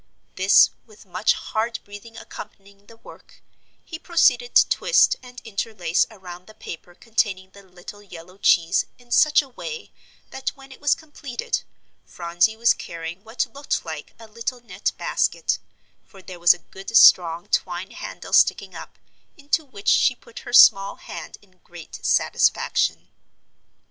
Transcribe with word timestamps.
This 0.33 0.71
with 0.83 1.05
much 1.05 1.33
hard 1.33 1.77
breathing 1.83 2.17
accompanying 2.17 2.87
the 2.87 2.97
work, 2.97 3.43
he 3.85 3.99
proceeded 3.99 4.55
to 4.55 4.67
twist 4.67 5.15
and 5.21 5.39
interlace 5.43 6.07
around 6.09 6.47
the 6.47 6.55
paper 6.55 6.95
containing 6.95 7.51
the 7.51 7.61
little 7.61 8.01
yellow 8.01 8.39
cheese 8.39 8.87
in 8.97 9.11
such 9.11 9.43
a 9.43 9.49
way 9.49 9.91
that 10.31 10.49
when 10.57 10.71
it 10.71 10.81
was 10.81 10.95
completed, 10.95 11.61
Phronsie 12.03 12.57
was 12.57 12.73
carrying 12.73 13.23
what 13.23 13.45
looked 13.53 13.85
like 13.85 14.15
a 14.17 14.25
little 14.27 14.59
net 14.59 14.91
basket, 14.97 15.59
for 16.03 16.23
there 16.23 16.39
was 16.39 16.55
a 16.55 16.65
good 16.71 16.97
strong 16.97 17.47
twine 17.49 17.91
handle 17.91 18.33
sticking 18.33 18.73
up, 18.73 18.97
into 19.37 19.63
which 19.63 19.87
she 19.87 20.15
put 20.15 20.39
her 20.39 20.51
small 20.51 20.95
hand 20.95 21.37
in 21.43 21.59
great 21.63 22.03
satisfaction. 22.03 23.09